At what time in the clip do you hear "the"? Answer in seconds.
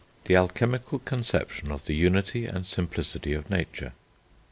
0.25-0.35, 1.85-1.93